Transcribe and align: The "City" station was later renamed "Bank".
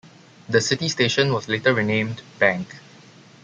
The 0.49 0.61
"City" 0.61 0.89
station 0.89 1.31
was 1.31 1.47
later 1.47 1.75
renamed 1.75 2.23
"Bank". 2.39 2.75